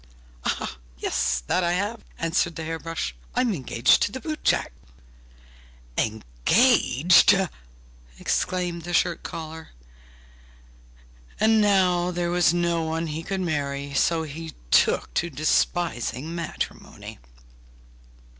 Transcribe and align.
'Yes, 0.97 1.43
that 1.45 1.63
I 1.63 1.73
have!' 1.73 2.03
answered 2.17 2.55
the 2.55 2.63
hair 2.63 2.79
brush; 2.79 3.13
'I'm 3.35 3.53
engaged 3.53 4.01
to 4.01 4.11
the 4.11 4.19
boot 4.19 4.43
jack!' 4.43 4.71
'Engaged!' 5.95 7.35
exclaimed 8.17 8.81
the 8.81 8.95
shirt 8.95 9.21
collar. 9.21 9.73
And 11.39 11.61
now 11.61 12.09
there 12.09 12.31
was 12.31 12.51
no 12.51 12.81
one 12.81 13.05
he 13.05 13.21
could 13.21 13.41
marry, 13.41 13.93
so 13.93 14.23
he 14.23 14.55
took 14.71 15.13
to 15.13 15.29
despising 15.29 16.33
matrimony. 16.33 17.19